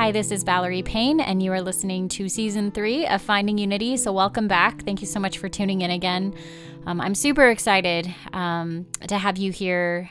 [0.00, 3.98] Hi, this is Valerie Payne, and you are listening to season three of Finding Unity.
[3.98, 4.80] So, welcome back.
[4.80, 6.34] Thank you so much for tuning in again.
[6.86, 10.08] Um, I'm super excited um, to have you here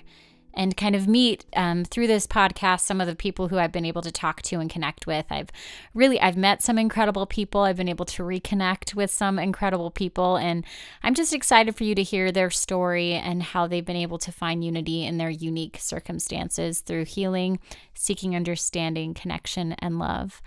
[0.54, 3.86] and kind of meet um, through this podcast some of the people who I've been
[3.86, 5.26] able to talk to and connect with.
[5.29, 5.50] I've
[5.94, 7.62] really I've met some incredible people.
[7.62, 10.65] I've been able to reconnect with some incredible people, and
[11.04, 14.32] I'm just excited for you to hear their story and how they've been able to
[14.32, 17.59] find unity in their unique circumstances through healing,
[17.94, 20.42] seeking understanding, connection, and love.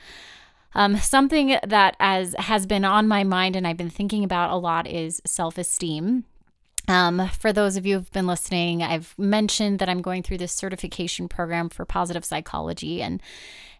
[0.75, 4.57] Um, something that as has been on my mind and I've been thinking about a
[4.57, 6.25] lot is self-esteem.
[6.89, 10.53] Um, for those of you who've been listening, I've mentioned that I'm going through this
[10.53, 13.23] certification program for positive psychology and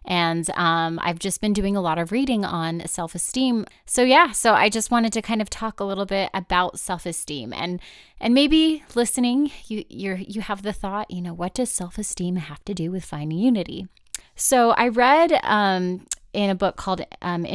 [0.05, 3.65] and um, I've just been doing a lot of reading on self esteem.
[3.85, 7.05] So yeah, so I just wanted to kind of talk a little bit about self
[7.05, 7.79] esteem and
[8.19, 12.35] and maybe listening, you you you have the thought, you know, what does self esteem
[12.35, 13.87] have to do with finding unity?
[14.35, 17.45] So I read um, in a book called um,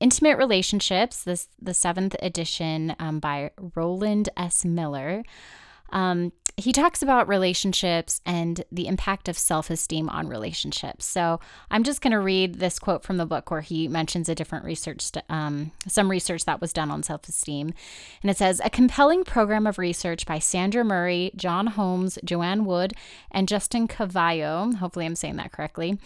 [0.00, 4.64] Intimate Relationships, this the seventh edition um, by Roland S.
[4.64, 5.22] Miller.
[5.92, 11.06] Um, he talks about relationships and the impact of self esteem on relationships.
[11.06, 14.34] So I'm just going to read this quote from the book where he mentions a
[14.34, 17.72] different research, um, some research that was done on self esteem.
[18.22, 22.94] And it says A compelling program of research by Sandra Murray, John Holmes, Joanne Wood,
[23.30, 25.98] and Justin Cavallo, hopefully I'm saying that correctly,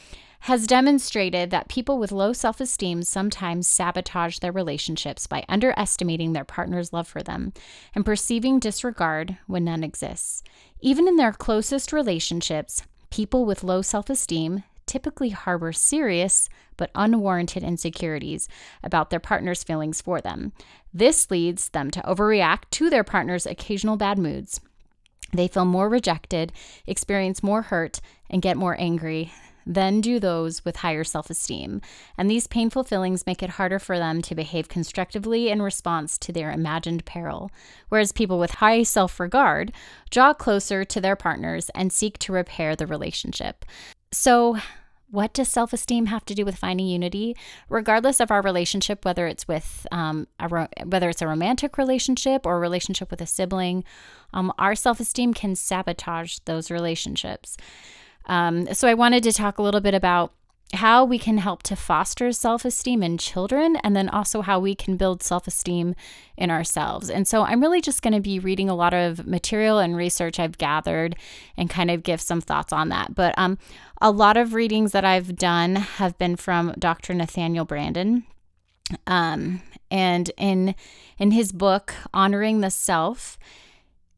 [0.45, 6.45] has demonstrated that people with low self esteem sometimes sabotage their relationships by underestimating their
[6.45, 7.51] partner's love for them
[7.95, 10.43] and perceiving disregard when none exists.
[10.83, 17.63] Even in their closest relationships, people with low self esteem typically harbor serious but unwarranted
[17.63, 18.47] insecurities
[18.83, 20.53] about their partner's feelings for them.
[20.93, 24.61] This leads them to overreact to their partner's occasional bad moods.
[25.33, 26.53] They feel more rejected,
[26.87, 29.33] experience more hurt, and get more angry
[29.67, 31.81] then do those with higher self esteem.
[32.17, 36.33] And these painful feelings make it harder for them to behave constructively in response to
[36.33, 37.51] their imagined peril.
[37.89, 39.73] Whereas people with high self regard
[40.11, 43.65] draw closer to their partners and seek to repair the relationship.
[44.13, 44.59] So,
[45.11, 47.37] what does self esteem have to do with finding unity?
[47.69, 52.57] Regardless of our relationship, whether it's with um, ro- whether it's a romantic relationship or
[52.57, 53.85] a relationship with a sibling,
[54.33, 57.57] um, our self esteem can sabotage those relationships.
[58.27, 60.33] Um, so I wanted to talk a little bit about
[60.73, 64.75] how we can help to foster self esteem in children and then also how we
[64.75, 65.95] can build self esteem
[66.37, 67.11] in ourselves.
[67.11, 70.39] And so I'm really just going to be reading a lot of material and research
[70.39, 71.17] I've gathered
[71.57, 73.15] and kind of give some thoughts on that.
[73.15, 73.59] But um,
[74.01, 77.15] a lot of readings that I've done have been from Dr.
[77.15, 78.25] Nathaniel Branden.
[79.07, 80.75] Um, and in
[81.19, 83.39] in his book Honoring the Self,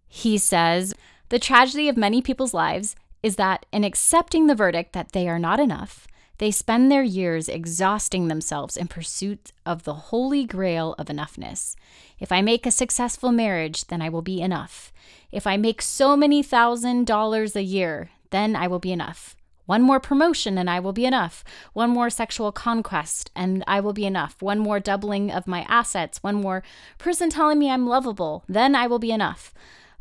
[0.09, 0.95] he says,
[1.29, 5.39] "The tragedy of many people's lives is that in accepting the verdict that they are
[5.41, 6.07] not enough,
[6.39, 11.75] they spend their years exhausting themselves in pursuit of the holy grail of enoughness.
[12.21, 14.93] If I make a successful marriage, then I will be enough.
[15.33, 19.35] If I make so many thousand dollars a year, then I will be enough.
[19.65, 21.43] One more promotion and I will be enough.
[21.73, 24.41] One more sexual conquest and I will be enough.
[24.41, 26.23] One more doubling of my assets.
[26.23, 26.63] One more
[26.99, 28.45] person telling me I'm lovable.
[28.49, 29.53] Then I will be enough.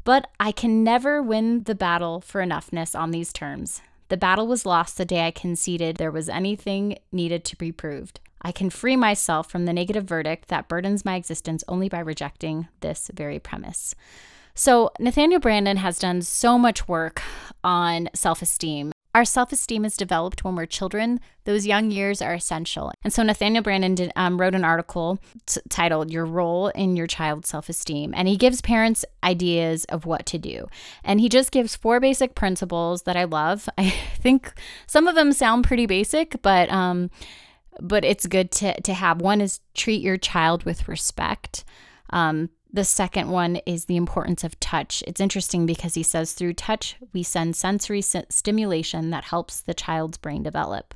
[0.05, 3.81] But I can never win the battle for enoughness on these terms.
[4.07, 8.19] The battle was lost the day I conceded there was anything needed to be proved.
[8.41, 12.67] I can free myself from the negative verdict that burdens my existence only by rejecting
[12.81, 13.95] this very premise.
[14.53, 17.23] So, Nathaniel Branden has done so much work
[17.63, 21.21] on self esteem our self esteem is developed when we're children.
[21.45, 22.91] Those young years are essential.
[23.01, 27.07] And so Nathaniel Branden did, um, wrote an article t- titled Your Role in Your
[27.07, 28.13] Child's Self Esteem.
[28.13, 30.67] And he gives parents ideas of what to do.
[31.01, 33.69] And he just gives four basic principles that I love.
[33.77, 33.89] I
[34.19, 34.53] think
[34.85, 36.69] some of them sound pretty basic, but.
[36.69, 37.09] Um,
[37.81, 39.19] but it's good to, to have.
[39.19, 41.65] One is treat your child with respect.
[42.09, 45.01] Um, the second one is the importance of touch.
[45.07, 50.17] It's interesting because he says through touch, we send sensory stimulation that helps the child's
[50.17, 50.93] brain develop.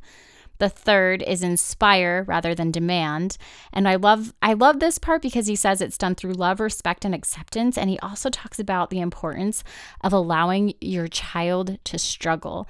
[0.57, 3.37] The third is inspire rather than demand.
[3.71, 7.05] And I love I love this part because he says it's done through love, respect
[7.05, 9.63] and acceptance and he also talks about the importance
[10.01, 12.67] of allowing your child to struggle.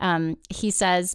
[0.00, 1.14] Um, he says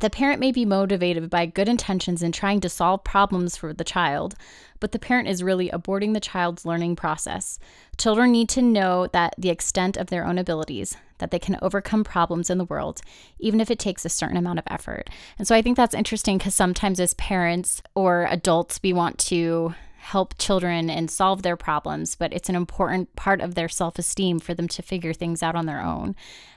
[0.00, 3.84] the parent may be motivated by good intentions in trying to solve problems for the
[3.84, 4.34] child,
[4.78, 7.58] but the parent is really aborting the child's learning process.
[7.96, 12.04] Children need to know that the extent of their own abilities, that they can overcome
[12.04, 13.00] problems in the world,
[13.38, 15.08] even if it takes a certain amount of effort.
[15.38, 19.74] And so I think that's interesting because sometimes as parents or adults, we want to
[20.06, 24.38] help children and solve their problems, but it's an important part of their self esteem
[24.38, 26.14] for them to figure things out on their own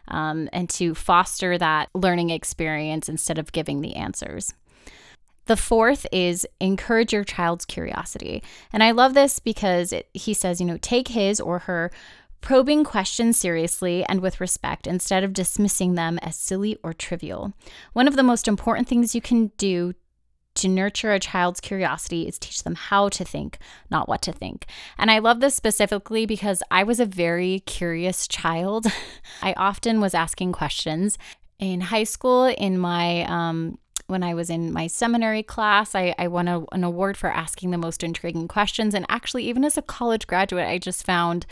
[0.07, 4.53] um, and to foster that learning experience instead of giving the answers.
[5.47, 8.43] The fourth is encourage your child's curiosity.
[8.71, 11.89] And I love this because it, he says, you know, take his or her
[12.41, 17.53] probing questions seriously and with respect instead of dismissing them as silly or trivial.
[17.93, 19.95] One of the most important things you can do
[20.59, 23.57] to nurture a child's curiosity is teach them how to think,
[23.89, 24.65] not what to think.
[24.97, 28.85] And I love this specifically because I was a very curious child.
[29.41, 31.17] I often was asking questions.
[31.59, 33.77] In high school, in my um,
[34.07, 37.71] when I was in my seminary class, I, I won a, an award for asking
[37.71, 38.93] the most intriguing questions.
[38.93, 41.45] And actually, even as a college graduate, I just found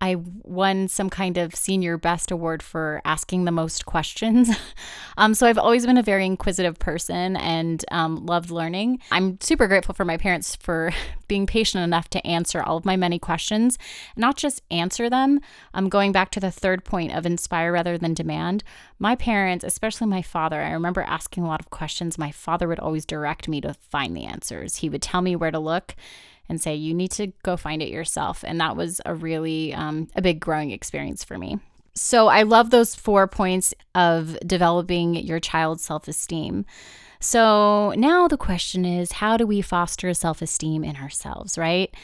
[0.00, 4.50] I won some kind of senior best award for asking the most questions.
[5.18, 9.00] um, so I've always been a very inquisitive person and um, loved learning.
[9.10, 10.92] I'm super grateful for my parents for
[11.28, 13.78] being patient enough to answer all of my many questions,
[14.16, 15.40] not just answer them.
[15.74, 18.64] I'm um, going back to the third point of inspire rather than demand,
[18.98, 22.18] my parents, especially my father, I remember asking a lot of questions.
[22.18, 24.76] My father would always direct me to find the answers.
[24.76, 25.94] He would tell me where to look
[26.50, 28.44] and say, you need to go find it yourself.
[28.46, 31.60] And that was a really um, a big growing experience for me.
[31.94, 36.66] So I love those four points of developing your child's self esteem.
[37.20, 41.94] So now the question is how do we foster self esteem in ourselves, right?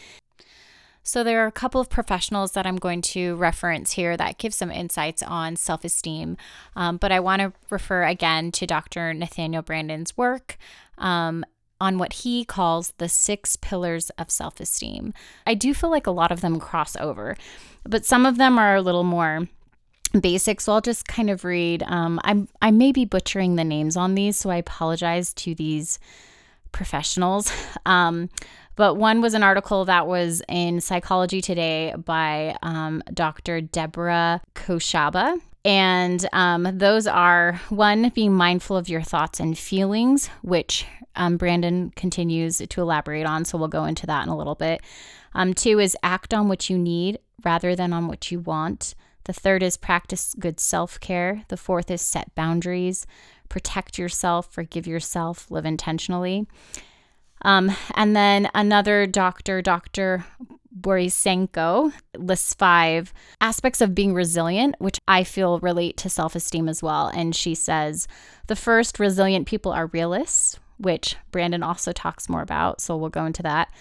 [1.03, 4.53] So, there are a couple of professionals that I'm going to reference here that give
[4.53, 6.37] some insights on self esteem.
[6.75, 9.15] Um, but I want to refer again to Dr.
[9.15, 10.59] Nathaniel Branden's work
[10.99, 11.45] um,
[11.81, 15.13] on what he calls the six pillars of self esteem.
[15.47, 17.37] I do feel like a lot of them cross over,
[17.85, 19.49] but some of them are a little more
[20.21, 20.61] basic.
[20.61, 21.83] So I'll just kind of read.
[21.85, 25.99] Um, I'm, I may be butchering the names on these, so I apologize to these
[26.73, 27.53] professionals.
[27.87, 28.31] Um,
[28.75, 33.61] but one was an article that was in Psychology Today by um, Dr.
[33.61, 35.41] Deborah Khoshaba.
[35.67, 40.87] And um, those are one, being mindful of your thoughts and feelings, which
[41.17, 43.45] um, Branden continues to elaborate on.
[43.45, 44.81] So we'll go into that in a little bit.
[45.35, 48.95] Um, two is act on what you need rather than on what you want.
[49.25, 51.43] The third is practice good self care.
[51.49, 53.05] The fourth is set boundaries,
[53.49, 56.47] protect yourself, forgive yourself, live intentionally.
[57.43, 60.25] Um, and then another doctor, Dr.
[60.79, 66.83] Borysenko lists five aspects of being resilient, which I feel relate to self esteem as
[66.83, 67.09] well.
[67.09, 68.09] And she says
[68.47, 72.81] the first, resilient people are realists which Branden also talks more about.
[72.81, 73.73] So we'll go into that.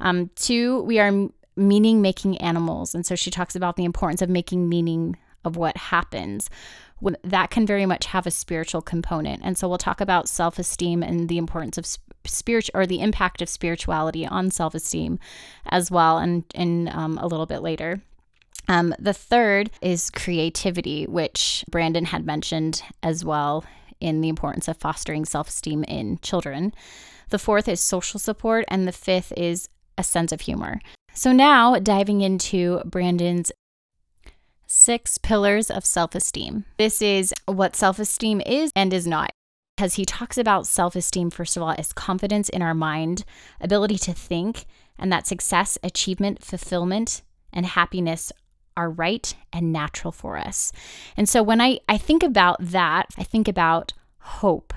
[0.00, 2.94] Um, two, we are meaning making animals.
[2.94, 6.50] And so she talks about the importance of making meaning of what happens.
[7.24, 9.42] That can very much have a spiritual component.
[9.44, 11.86] And so we'll talk about self esteem and the importance of
[12.26, 15.18] spiritual or the impact of spirituality on self esteem
[15.66, 18.00] as well, and in um, a little bit later.
[18.68, 23.64] Um, the third is creativity, which Branden had mentioned as well
[24.00, 26.72] in the importance of fostering self esteem in children.
[27.30, 30.80] The fourth is social support, and the fifth is a sense of humor.
[31.14, 33.52] So, now diving into Branden's
[34.66, 36.64] six pillars of self esteem.
[36.78, 39.32] This is what self esteem is and is not.
[39.80, 43.24] Because he talks about self esteem, first of all, as confidence in our mind,
[43.62, 44.66] ability to think,
[44.98, 48.30] and that success, achievement, fulfillment, and happiness
[48.76, 50.70] are right and natural for us.
[51.16, 54.74] And so when I, I think about that, I think about hope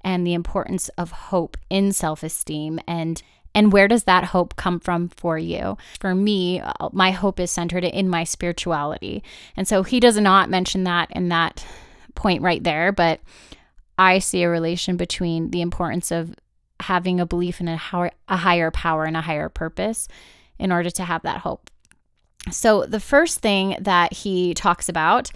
[0.00, 3.22] and the importance of hope in self-esteem and
[3.54, 5.76] and where does that hope come from for you?
[6.00, 9.22] For me, uh, my hope is centered in my spirituality.
[9.54, 11.66] And so he does not mention that in that
[12.14, 13.20] point right there, but
[13.98, 16.34] I see a relation between the importance of
[16.80, 17.80] having a belief in a,
[18.28, 20.08] a higher power and a higher purpose
[20.58, 21.70] in order to have that hope.
[22.50, 25.30] So, the first thing that he talks about,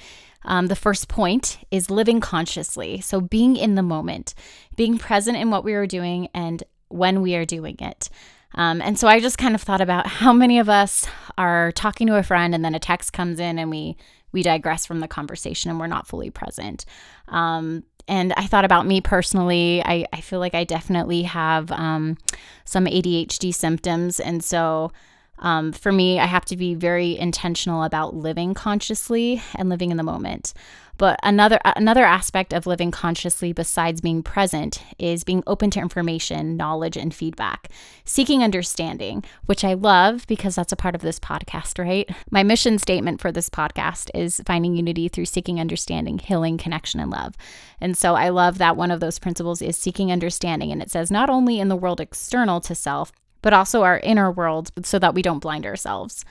[0.45, 3.01] um, the first point, is living consciously.
[3.01, 4.35] So, being in the moment,
[4.77, 8.11] being present in what we are doing and when we are doing it.
[8.55, 11.07] Um, and so I just kind of thought about how many of us
[11.39, 13.97] are talking to a friend and then a text comes in and we
[14.33, 16.85] we digress from the conversation and we're not fully present.
[17.29, 19.83] Um, and I thought about me personally.
[19.85, 22.19] I, I feel like I definitely have um,
[22.65, 24.21] some ADHD symptoms.
[24.21, 24.93] And so
[25.41, 29.97] um, for me, I have to be very intentional about living consciously and living in
[29.97, 30.53] the moment.
[31.01, 36.59] But another another aspect of living consciously besides being present is being open to information,
[36.59, 37.71] knowledge and feedback,
[38.05, 42.07] seeking understanding, which I love because that's a part of this podcast, right?
[42.31, 47.11] My mission statement for this podcast is finding unity through seeking understanding, healing, connection and
[47.11, 47.35] love.
[47.81, 51.11] And so I love that one of those principles is seeking understanding and it says
[51.11, 53.11] not only in the world external to self,
[53.43, 56.25] but also our inner world so that we don't blind ourselves.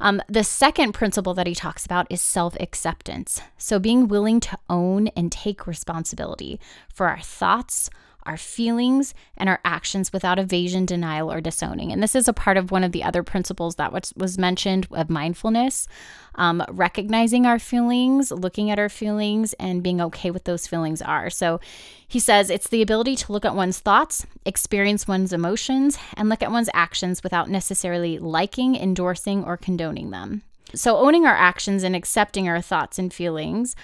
[0.00, 3.40] Um, the second principle that he talks about is self acceptance.
[3.58, 6.58] So, being willing to own and take responsibility
[6.92, 7.90] for our thoughts,
[8.26, 11.92] our feelings, and our actions without evasion, denial, or disowning.
[11.92, 14.86] And this is a part of one of the other principles that was, was mentioned
[14.92, 15.88] of mindfulness
[16.36, 21.30] um, recognizing our feelings, looking at our feelings, and being okay with those feelings are.
[21.30, 21.60] So
[22.06, 26.42] he says it's the ability to look at one's thoughts, experience one's emotions, and look
[26.42, 30.42] at one's actions without necessarily liking, endorsing, or condoning them.
[30.74, 33.76] So, owning our actions and accepting our thoughts and feelings.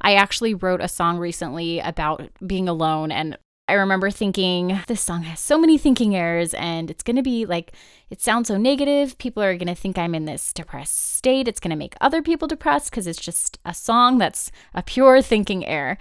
[0.00, 3.36] I actually wrote a song recently about being alone, and
[3.68, 7.72] I remember thinking, this song has so many thinking errors, and it's to be like,
[8.10, 9.18] it sounds so negative.
[9.18, 11.48] People are to think I'm in this depressed state.
[11.48, 15.66] It's to make other people depressed because it's just a song that's a pure thinking
[15.66, 15.98] error.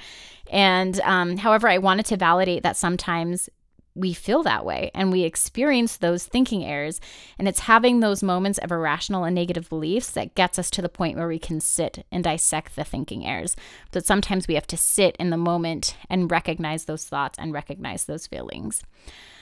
[0.51, 3.49] And um, however, I wanted to validate that sometimes
[3.95, 6.99] we feel that way and we experience those thinking errors.
[7.39, 10.89] And it's having those moments of irrational and negative beliefs that gets us to the
[10.89, 13.55] point where we can sit and dissect the thinking errors.
[13.91, 18.03] But sometimes we have to sit in the moment and recognize those thoughts and recognize
[18.03, 18.83] those feelings.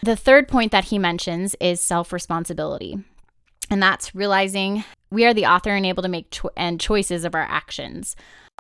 [0.04, 3.00] The third point that he mentions is self responsibility.
[3.70, 7.36] And that's realizing we are the author and able to make cho- and choices of
[7.36, 8.16] our actions.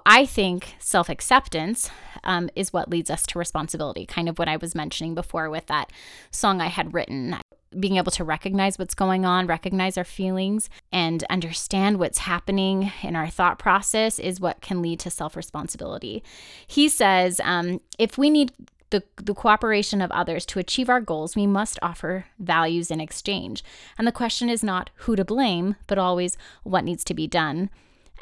[0.05, 1.89] I think self acceptance
[2.23, 5.65] um, is what leads us to responsibility, kind of what I was mentioning before with
[5.67, 5.91] that
[6.31, 7.37] song I had written.
[7.79, 13.15] Being able to recognize what's going on, recognize our feelings, and understand what's happening in
[13.15, 16.23] our thought process is what can lead to self responsibility.
[16.67, 18.51] He says um, if we need
[18.93, 23.63] the, the cooperation of others to achieve our goals, we must offer values in exchange.
[23.97, 27.71] And the question is not who to blame, but always what needs to be done.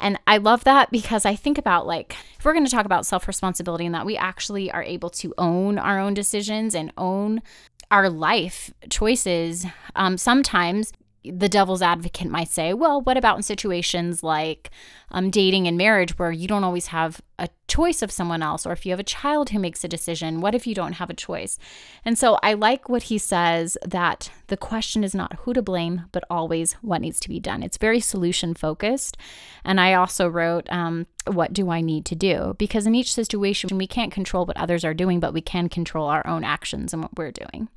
[0.00, 3.04] And I love that because I think about like, if we're going to talk about
[3.04, 7.42] self responsibility and that we actually are able to own our own decisions and own
[7.90, 14.22] our life choices, um, sometimes the devil's advocate might say, well, what about in situations
[14.22, 14.70] like
[15.10, 18.66] um, dating and marriage where you don't always have a choice of someone else?
[18.66, 21.10] Or if you have a child who makes a decision, what if you don't have
[21.10, 21.58] a choice?
[22.04, 26.06] And so I like what he says that the question is not who to blame,
[26.12, 27.62] but always what needs to be done.
[27.62, 29.16] It's very solution focused.
[29.64, 32.56] And I also wrote, um, what do I need to do?
[32.58, 36.08] Because in each situation, we can't control what others are doing, but we can control
[36.08, 37.68] our own actions and what we're doing.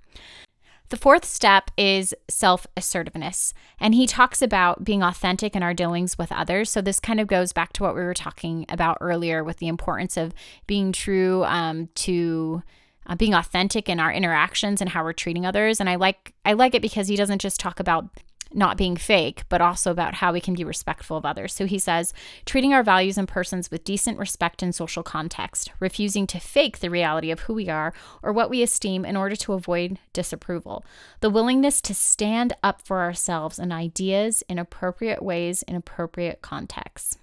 [0.89, 3.53] The fourth step is self assertiveness.
[3.79, 6.69] And he talks about being authentic in our dealings with others.
[6.69, 9.67] So, this kind of goes back to what we were talking about earlier with the
[9.67, 10.33] importance of
[10.67, 12.63] being true um, to.
[13.07, 16.53] Uh, being authentic in our interactions and how we're treating others and i like i
[16.53, 18.09] like it because he doesn't just talk about
[18.53, 21.53] not being fake, but also about how we can be respectful of others.
[21.53, 22.13] So he says,
[22.45, 26.89] treating our values and persons with decent respect in social context, refusing to fake the
[26.89, 30.85] reality of who we are or what we esteem in order to avoid disapproval,
[31.19, 37.17] the willingness to stand up for ourselves and ideas in appropriate ways in appropriate contexts.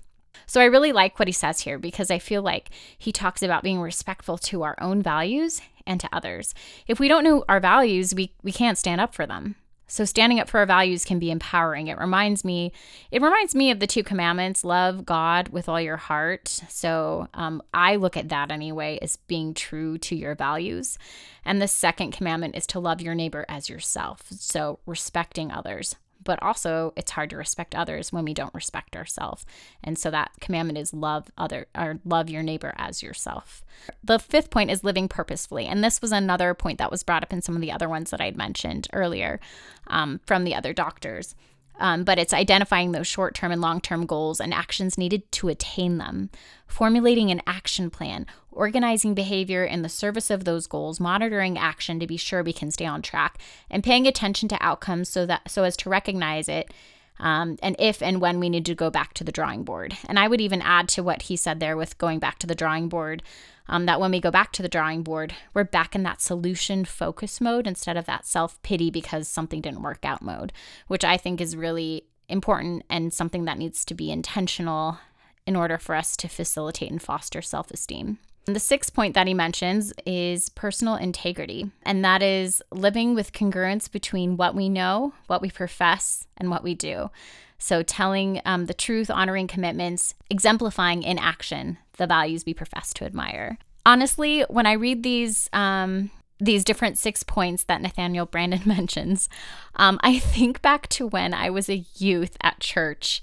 [0.46, 3.62] So I really like what he says here because I feel like he talks about
[3.62, 6.54] being respectful to our own values and to others.
[6.86, 9.56] If we don't know our values, we, we can't stand up for them.
[9.92, 11.88] So standing up for our values can be empowering.
[11.88, 12.72] It reminds me,
[13.10, 16.48] it reminds me of the two commandments: love God with all your heart.
[16.48, 20.96] So um, I look at that anyway as being true to your values.
[21.44, 24.24] And the second commandment is to love your neighbor as yourself.
[24.30, 29.44] So respecting others but also it's hard to respect others when we don't respect ourselves.
[29.82, 33.64] And so that commandment is love other or love your neighbor as yourself.
[34.04, 35.66] The fifth point is living purposefully.
[35.66, 38.10] And this was another point that was brought up in some of the other ones
[38.10, 39.40] that I'd mentioned earlier
[39.86, 41.34] um, from the other doctors.
[41.82, 45.48] Um, but it's identifying those short term and long term goals and actions needed to
[45.48, 46.30] attain them,
[46.68, 52.06] formulating an action plan, organizing behavior in the service of those goals, monitoring action to
[52.06, 53.36] be sure we can stay on track,
[53.68, 56.72] and paying attention to outcomes so that so as to recognize it.
[57.18, 59.96] Um, and if and when we need to go back to the drawing board.
[60.08, 62.54] And I would even add to what he said there with going back to the
[62.54, 63.22] drawing board
[63.68, 66.84] um, that when we go back to the drawing board, we're back in that solution
[66.84, 70.52] focus mode instead of that self pity because something didn't work out mode,
[70.88, 74.98] which I think is really important and something that needs to be intentional
[75.46, 78.18] in order for us to facilitate and foster self esteem.
[78.44, 83.90] The sixth point that he mentions is personal integrity, and that is living with congruence
[83.90, 87.10] between what we know, what we profess, and what we do.
[87.58, 93.04] So, telling um, the truth, honoring commitments, exemplifying in action the values we profess to
[93.04, 93.58] admire.
[93.86, 99.28] Honestly, when I read these, um, these different six points that Nathaniel Branden mentions,
[99.76, 103.22] um, I think back to when I was a youth at church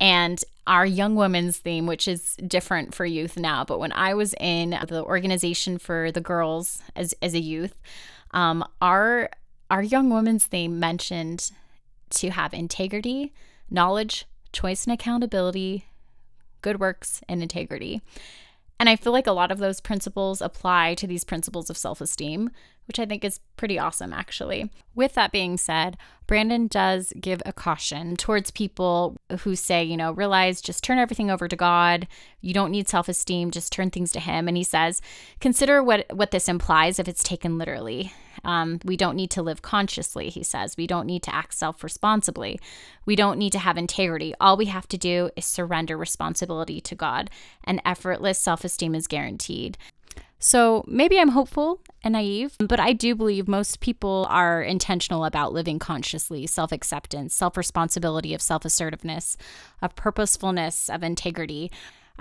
[0.00, 3.64] and our young women's theme, which is different for youth now.
[3.64, 7.74] But when I was in the organization for the girls as, as a youth,
[8.32, 9.28] um, our
[9.70, 11.52] our young women's theme mentioned
[12.10, 13.32] to have integrity,
[13.70, 15.86] knowledge, choice and accountability,
[16.60, 18.02] good works, and integrity.
[18.80, 22.00] And I feel like a lot of those principles apply to these principles of self
[22.00, 22.48] esteem,
[22.86, 24.70] which I think is pretty awesome, actually.
[24.94, 30.12] With that being said, Branden does give a caution towards people who say, you know,
[30.12, 32.08] realize just turn everything over to God.
[32.40, 34.48] You don't need self esteem, just turn things to Him.
[34.48, 35.02] And he says,
[35.40, 38.14] consider what, what this implies if it's taken literally.
[38.44, 40.76] Um, we don't need to live consciously, he says.
[40.76, 42.60] We don't need to act self responsibly.
[43.06, 44.34] We don't need to have integrity.
[44.40, 47.30] All we have to do is surrender responsibility to God,
[47.64, 49.78] and effortless self esteem is guaranteed.
[50.42, 55.52] So maybe I'm hopeful and naive, but I do believe most people are intentional about
[55.52, 59.36] living consciously, self acceptance, self responsibility, of self assertiveness,
[59.82, 61.70] of purposefulness, of integrity.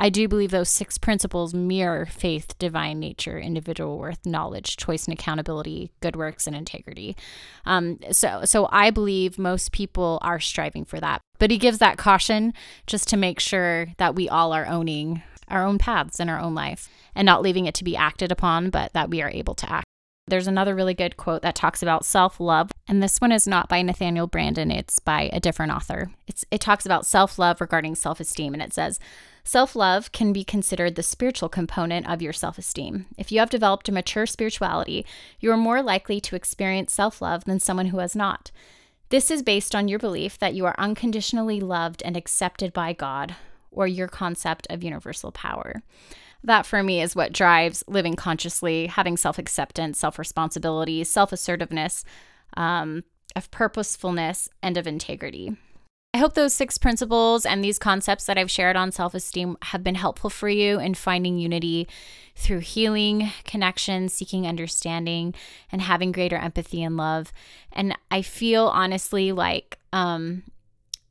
[0.01, 5.13] I do believe those six principles mirror faith, divine nature, individual worth, knowledge, choice and
[5.13, 7.18] accountability, good works, and integrity.
[7.65, 11.22] Um, so, so I believe most people are striving for that.
[11.38, 12.53] But he gives that caution
[12.88, 16.56] just to make sure that we all are owning our own paths in our own
[16.56, 19.70] life and not leaving it to be acted upon, but that we are able to
[19.70, 19.86] act.
[20.29, 23.68] There's another really good quote that talks about self love, and this one is not
[23.68, 26.12] by Nathaniel Branden, it's by a different author.
[26.27, 29.00] It's, it talks about self love regarding self esteem, and it says,
[29.50, 33.08] Self love can be considered the spiritual component of your self esteem.
[33.18, 35.08] If you have developed a mature spirituality,
[35.39, 38.51] you are more likely to experience self love than someone who has not.
[39.10, 43.38] This is based on your belief that you are unconditionally loved and accepted by God,
[43.72, 45.82] or your concept of universal power.
[46.44, 52.06] That for me is what drives living consciously, having self acceptance, self responsibility, self assertiveness,
[52.56, 53.03] um,
[53.36, 55.58] of purposefulness, and of integrity.
[56.12, 59.84] I hope those six principles and these concepts that I've shared on self esteem have
[59.84, 61.88] been helpful for you in finding unity
[62.36, 65.36] through healing, connection, seeking understanding,
[65.72, 67.32] and having greater empathy and love.
[67.72, 70.44] And I feel honestly like um,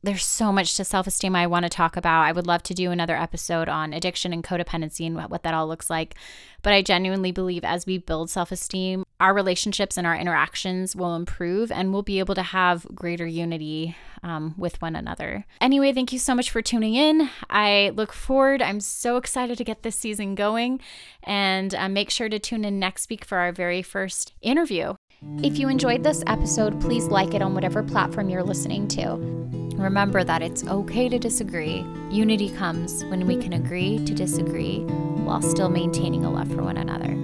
[0.02, 2.22] there's so much to self esteem I want to talk about.
[2.22, 5.54] I would love to do another episode on addiction and codependency and what, what that
[5.54, 6.14] all looks like.
[6.62, 11.14] But I genuinely believe as we build self esteem, our relationships and our interactions will
[11.16, 15.44] improve and we'll be able to have greater unity um, with one another.
[15.60, 17.28] Anyway, thank you so much for tuning in.
[17.50, 18.62] I look forward.
[18.62, 20.80] I'm so excited to get this season going.
[21.24, 24.94] And uh, make sure to tune in next week for our very first interview.
[25.42, 29.57] If you enjoyed this episode, please like it on whatever platform you're listening to.
[29.78, 31.86] Remember that it's okay to disagree.
[32.10, 36.76] Unity comes when we can agree to disagree while still maintaining a love for one
[36.76, 37.16] another.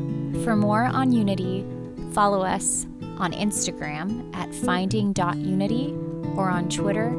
[0.45, 1.67] For more on unity,
[2.13, 2.87] follow us
[3.19, 5.95] on Instagram at finding.unity
[6.37, 7.13] or on Twitter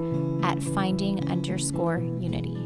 [0.43, 2.64] at finding underscore unity.